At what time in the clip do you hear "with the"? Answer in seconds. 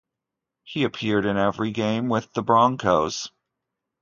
2.09-2.41